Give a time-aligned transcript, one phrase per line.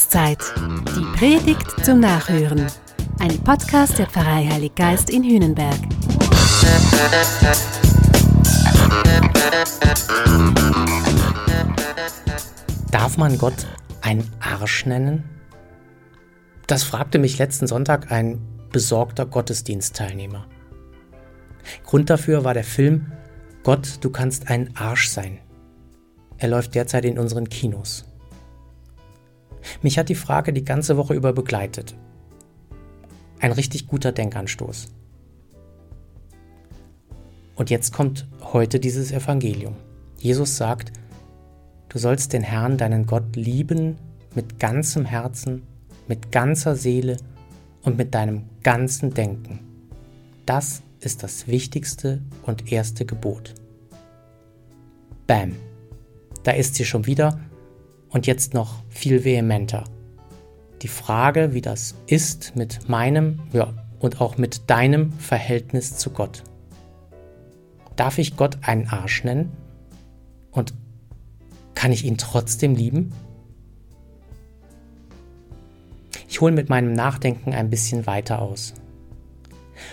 [0.00, 0.38] Jahreszeit.
[0.96, 2.66] Die Predigt zum Nachhören.
[3.18, 5.76] Ein Podcast der Pfarrei Heilig Geist in Hühnenberg.
[12.90, 13.66] Darf man Gott
[14.00, 15.24] einen Arsch nennen?
[16.66, 18.40] Das fragte mich letzten Sonntag ein
[18.72, 20.46] besorgter Gottesdienstteilnehmer.
[21.84, 23.12] Grund dafür war der Film
[23.64, 25.40] Gott, du kannst ein Arsch sein.
[26.38, 28.09] Er läuft derzeit in unseren Kinos.
[29.82, 31.94] Mich hat die Frage die ganze Woche über begleitet.
[33.38, 34.88] Ein richtig guter Denkanstoß.
[37.54, 39.74] Und jetzt kommt heute dieses Evangelium.
[40.18, 40.92] Jesus sagt,
[41.88, 43.96] du sollst den Herrn, deinen Gott, lieben
[44.34, 45.62] mit ganzem Herzen,
[46.08, 47.16] mit ganzer Seele
[47.82, 49.60] und mit deinem ganzen Denken.
[50.46, 53.54] Das ist das wichtigste und erste Gebot.
[55.26, 55.54] Bam.
[56.42, 57.38] Da ist sie schon wieder
[58.10, 59.84] und jetzt noch viel vehementer.
[60.82, 66.42] Die Frage, wie das ist mit meinem ja, und auch mit deinem Verhältnis zu Gott.
[67.96, 69.52] Darf ich Gott einen Arsch nennen?
[70.50, 70.74] Und
[71.74, 73.12] kann ich ihn trotzdem lieben?
[76.28, 78.74] Ich hole mit meinem Nachdenken ein bisschen weiter aus.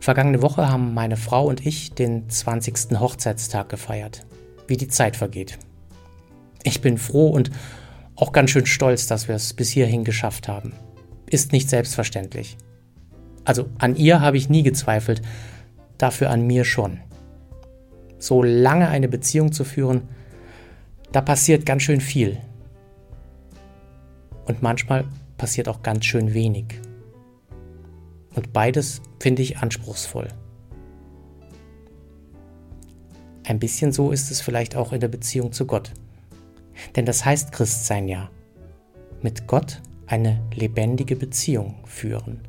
[0.00, 2.98] Vergangene Woche haben meine Frau und ich den 20.
[2.98, 4.26] Hochzeitstag gefeiert.
[4.66, 5.58] Wie die Zeit vergeht.
[6.62, 7.50] Ich bin froh und
[8.20, 10.74] auch ganz schön stolz, dass wir es bis hierhin geschafft haben.
[11.30, 12.58] Ist nicht selbstverständlich.
[13.44, 15.22] Also an ihr habe ich nie gezweifelt,
[15.96, 17.00] dafür an mir schon.
[18.18, 20.02] So lange eine Beziehung zu führen,
[21.12, 22.36] da passiert ganz schön viel.
[24.44, 25.04] Und manchmal
[25.38, 26.66] passiert auch ganz schön wenig.
[28.34, 30.28] Und beides finde ich anspruchsvoll.
[33.44, 35.92] Ein bisschen so ist es vielleicht auch in der Beziehung zu Gott.
[36.96, 38.30] Denn das heißt Christsein ja.
[39.22, 42.40] Mit Gott eine lebendige Beziehung führen.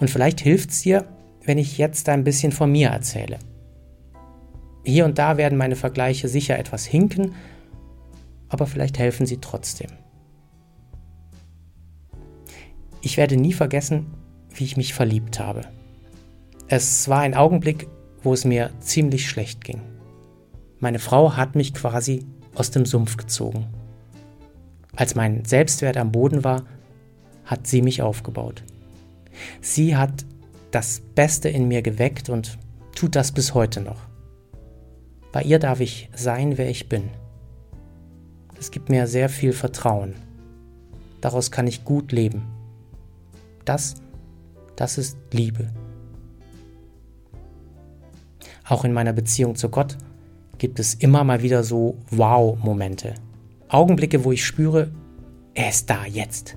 [0.00, 1.06] Und vielleicht hilft es dir,
[1.44, 3.38] wenn ich jetzt ein bisschen von mir erzähle.
[4.84, 7.34] Hier und da werden meine Vergleiche sicher etwas hinken,
[8.48, 9.90] aber vielleicht helfen sie trotzdem.
[13.00, 14.06] Ich werde nie vergessen,
[14.54, 15.62] wie ich mich verliebt habe.
[16.68, 17.88] Es war ein Augenblick,
[18.22, 19.80] wo es mir ziemlich schlecht ging.
[20.78, 22.24] Meine Frau hat mich quasi
[22.54, 23.66] aus dem Sumpf gezogen.
[24.94, 26.64] Als mein Selbstwert am Boden war,
[27.44, 28.62] hat sie mich aufgebaut.
[29.60, 30.24] Sie hat
[30.70, 32.58] das Beste in mir geweckt und
[32.94, 34.00] tut das bis heute noch.
[35.32, 37.08] Bei ihr darf ich sein, wer ich bin.
[38.58, 40.14] Es gibt mir sehr viel Vertrauen.
[41.20, 42.42] Daraus kann ich gut leben.
[43.64, 43.94] Das,
[44.76, 45.70] das ist Liebe.
[48.68, 49.96] Auch in meiner Beziehung zu Gott
[50.62, 53.14] gibt es immer mal wieder so Wow-Momente.
[53.66, 54.92] Augenblicke, wo ich spüre,
[55.54, 56.54] er ist da jetzt.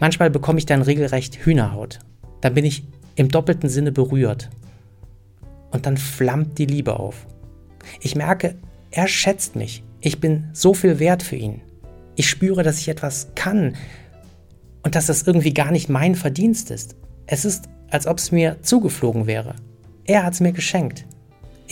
[0.00, 1.98] Manchmal bekomme ich dann regelrecht Hühnerhaut.
[2.40, 2.84] Dann bin ich
[3.14, 4.48] im doppelten Sinne berührt.
[5.70, 7.26] Und dann flammt die Liebe auf.
[8.00, 8.54] Ich merke,
[8.90, 9.84] er schätzt mich.
[10.00, 11.60] Ich bin so viel wert für ihn.
[12.16, 13.76] Ich spüre, dass ich etwas kann
[14.82, 16.96] und dass das irgendwie gar nicht mein Verdienst ist.
[17.26, 19.56] Es ist, als ob es mir zugeflogen wäre.
[20.04, 21.04] Er hat es mir geschenkt.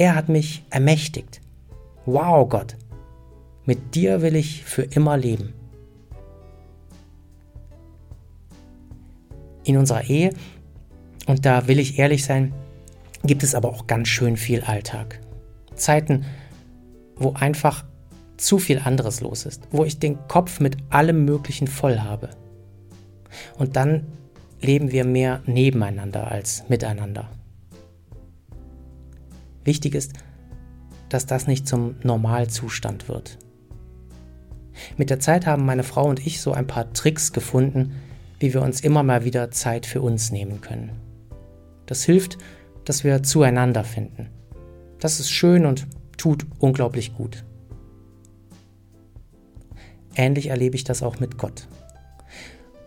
[0.00, 1.42] Er hat mich ermächtigt.
[2.06, 2.74] Wow, Gott,
[3.66, 5.52] mit dir will ich für immer leben.
[9.62, 10.32] In unserer Ehe,
[11.26, 12.54] und da will ich ehrlich sein,
[13.24, 15.20] gibt es aber auch ganz schön viel Alltag.
[15.74, 16.24] Zeiten,
[17.16, 17.84] wo einfach
[18.38, 22.30] zu viel anderes los ist, wo ich den Kopf mit allem Möglichen voll habe.
[23.58, 24.06] Und dann
[24.62, 27.28] leben wir mehr nebeneinander als miteinander.
[29.70, 30.14] Wichtig ist,
[31.10, 33.38] dass das nicht zum Normalzustand wird.
[34.96, 37.94] Mit der Zeit haben meine Frau und ich so ein paar Tricks gefunden,
[38.40, 40.90] wie wir uns immer mal wieder Zeit für uns nehmen können.
[41.86, 42.36] Das hilft,
[42.84, 44.30] dass wir zueinander finden.
[44.98, 45.86] Das ist schön und
[46.16, 47.44] tut unglaublich gut.
[50.16, 51.68] Ähnlich erlebe ich das auch mit Gott.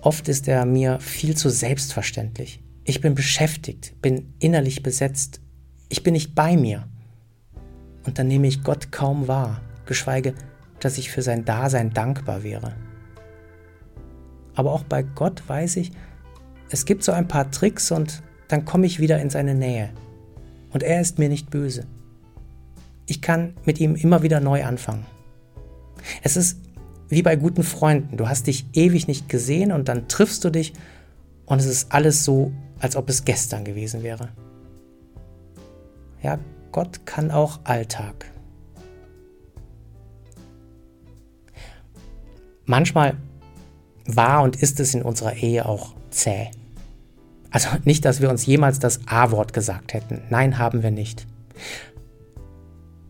[0.00, 2.64] Oft ist er mir viel zu selbstverständlich.
[2.82, 5.40] Ich bin beschäftigt, bin innerlich besetzt,
[5.94, 6.88] ich bin nicht bei mir.
[8.04, 10.34] Und dann nehme ich Gott kaum wahr, geschweige,
[10.80, 12.74] dass ich für sein Dasein dankbar wäre.
[14.56, 15.92] Aber auch bei Gott weiß ich,
[16.68, 19.90] es gibt so ein paar Tricks und dann komme ich wieder in seine Nähe.
[20.72, 21.86] Und er ist mir nicht böse.
[23.06, 25.06] Ich kann mit ihm immer wieder neu anfangen.
[26.24, 26.58] Es ist
[27.08, 28.16] wie bei guten Freunden.
[28.16, 30.72] Du hast dich ewig nicht gesehen und dann triffst du dich
[31.46, 32.50] und es ist alles so,
[32.80, 34.30] als ob es gestern gewesen wäre.
[36.24, 36.38] Ja,
[36.72, 38.32] Gott kann auch Alltag.
[42.64, 43.18] Manchmal
[44.06, 46.50] war und ist es in unserer Ehe auch zäh.
[47.50, 50.22] Also nicht, dass wir uns jemals das A-Wort gesagt hätten.
[50.30, 51.26] Nein, haben wir nicht.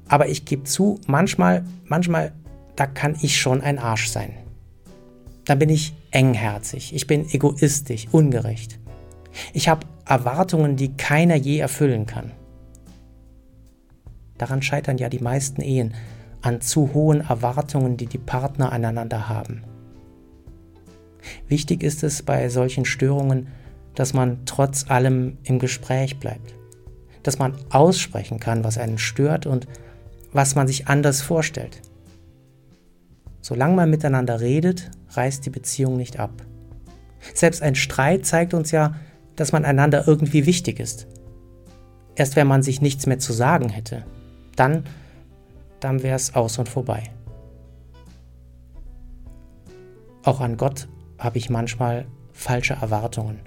[0.09, 2.33] Aber ich gebe zu, manchmal, manchmal,
[2.75, 4.35] da kann ich schon ein Arsch sein.
[5.45, 8.81] Da bin ich engherzig, ich bin egoistisch, ungerecht.
[9.53, 12.33] Ich habe Erwartungen, die keiner je erfüllen kann.
[14.39, 15.95] Daran scheitern ja die meisten Ehen,
[16.43, 19.63] an zu hohen Erwartungen, die die Partner aneinander haben.
[21.49, 23.49] Wichtig ist es bei solchen Störungen,
[23.95, 26.55] dass man trotz allem im Gespräch bleibt,
[27.23, 29.67] dass man aussprechen kann, was einen stört und
[30.33, 31.81] was man sich anders vorstellt.
[33.41, 36.33] Solange man miteinander redet, reißt die Beziehung nicht ab.
[37.33, 38.97] Selbst ein Streit zeigt uns ja,
[39.37, 41.07] dass man einander irgendwie wichtig ist.
[42.17, 44.05] Erst wenn man sich nichts mehr zu sagen hätte,
[44.57, 44.85] dann,
[45.81, 47.11] dann wäre es aus und vorbei.
[50.23, 53.41] Auch an Gott habe ich manchmal falsche Erwartungen.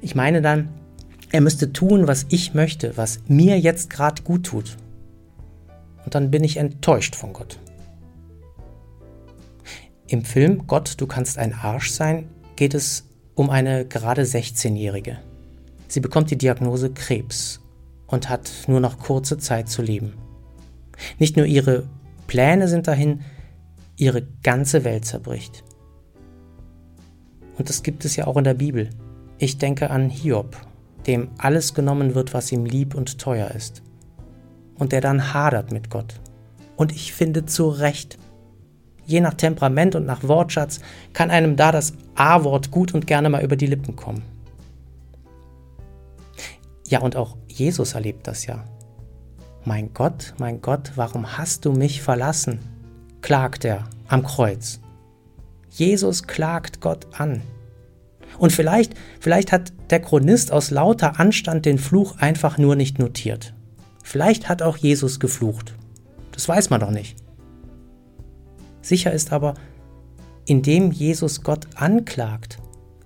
[0.00, 0.68] Ich meine dann,
[1.32, 4.76] er müsste tun, was ich möchte, was mir jetzt gerade gut tut.
[6.04, 7.58] Und dann bin ich enttäuscht von Gott.
[10.06, 15.18] Im Film Gott, du kannst ein Arsch sein, geht es um eine gerade 16-Jährige.
[15.88, 17.60] Sie bekommt die Diagnose Krebs
[18.06, 20.14] und hat nur noch kurze Zeit zu leben.
[21.18, 21.84] Nicht nur ihre
[22.26, 23.22] Pläne sind dahin,
[23.96, 25.64] ihre ganze Welt zerbricht.
[27.58, 28.90] Und das gibt es ja auch in der Bibel.
[29.38, 30.56] Ich denke an Hiob,
[31.06, 33.82] dem alles genommen wird, was ihm lieb und teuer ist.
[34.78, 36.20] Und der dann hadert mit Gott.
[36.76, 38.18] Und ich finde zu Recht.
[39.06, 40.80] Je nach Temperament und nach Wortschatz
[41.12, 44.22] kann einem da das A-Wort gut und gerne mal über die Lippen kommen.
[46.88, 48.64] Ja, und auch Jesus erlebt das ja.
[49.64, 52.60] Mein Gott, mein Gott, warum hast du mich verlassen?
[53.22, 54.78] klagt er am Kreuz.
[55.70, 57.42] Jesus klagt Gott an.
[58.38, 63.52] Und vielleicht, vielleicht hat der Chronist aus lauter Anstand den Fluch einfach nur nicht notiert.
[64.04, 65.74] Vielleicht hat auch Jesus geflucht.
[66.30, 67.16] Das weiß man doch nicht.
[68.80, 69.54] Sicher ist aber,
[70.44, 72.58] indem Jesus Gott anklagt,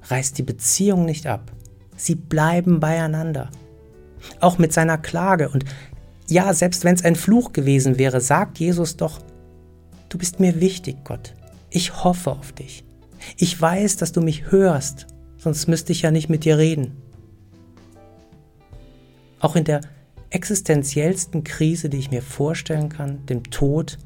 [0.03, 1.53] reißt die Beziehung nicht ab.
[1.97, 3.51] Sie bleiben beieinander.
[4.41, 5.49] Auch mit seiner Klage.
[5.49, 5.65] Und
[6.29, 9.21] ja, selbst wenn es ein Fluch gewesen wäre, sagt Jesus doch,
[10.09, 11.35] du bist mir wichtig, Gott.
[11.71, 12.85] Ich hoffe auf dich.
[13.37, 15.07] Ich weiß, dass du mich hörst,
[15.37, 16.97] sonst müsste ich ja nicht mit dir reden.
[19.41, 19.81] Auch in der
[20.31, 23.99] existenziellsten Krise, die ich mir vorstellen kann, dem Tod,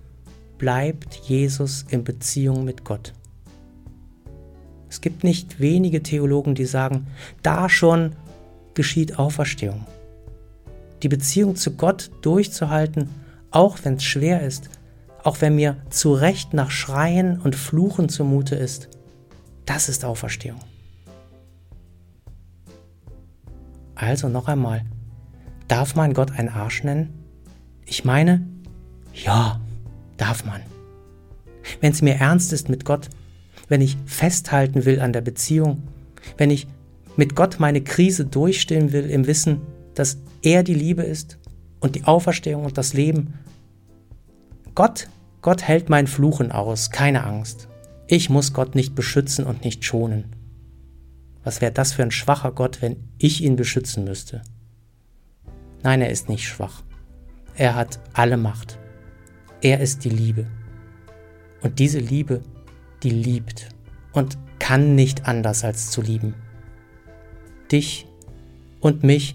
[0.58, 3.12] bleibt Jesus in Beziehung mit Gott.
[4.88, 7.08] Es gibt nicht wenige Theologen, die sagen,
[7.43, 8.14] da schon
[8.75, 9.84] geschieht Auferstehung.
[11.02, 13.11] Die Beziehung zu Gott durchzuhalten,
[13.50, 14.70] auch wenn es schwer ist,
[15.23, 18.88] auch wenn mir zu Recht nach Schreien und Fluchen zumute ist,
[19.67, 20.61] das ist Auferstehung.
[23.94, 24.85] Also noch einmal,
[25.69, 27.14] darf man Gott ein Arsch nennen?
[27.87, 28.47] Ich meine,
[29.14, 29.61] ja,
[30.17, 30.61] darf man.
[31.81, 33.08] Wenn es mir ernst ist mit Gott,
[33.69, 35.82] wenn ich festhalten will an der Beziehung,
[36.37, 36.67] wenn ich
[37.17, 39.61] mit Gott meine Krise durchstehen will im Wissen,
[39.94, 41.38] dass er die Liebe ist
[41.81, 43.35] und die Auferstehung und das Leben
[44.75, 45.08] Gott,
[45.41, 47.69] Gott hält mein Fluchen aus, keine Angst.
[48.07, 50.35] Ich muss Gott nicht beschützen und nicht schonen.
[51.45, 54.42] Was wäre das für ein schwacher Gott, wenn ich ihn beschützen müsste?
[55.83, 56.83] Nein, er ist nicht schwach.
[57.54, 58.78] Er hat alle Macht.
[59.61, 60.47] Er ist die Liebe.
[61.62, 62.42] Und diese Liebe,
[63.02, 63.69] die liebt
[64.12, 66.35] und kann nicht anders als zu lieben.
[67.71, 68.07] Dich
[68.80, 69.35] und mich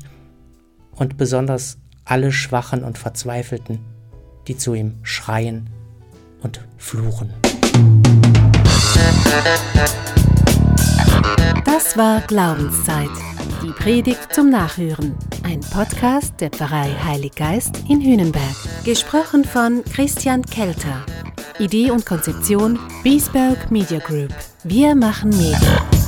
[0.99, 3.79] und besonders alle Schwachen und Verzweifelten,
[4.47, 5.69] die zu ihm schreien
[6.43, 7.33] und fluchen.
[11.65, 13.09] Das war Glaubenszeit.
[13.63, 15.15] Die Predigt zum Nachhören.
[15.43, 18.55] Ein Podcast der Pfarrei Heilig Geist in Hühnenberg.
[18.85, 21.05] Gesprochen von Christian Kelter.
[21.59, 24.33] Idee und Konzeption Biesberg Media Group.
[24.63, 25.98] Wir machen Medien.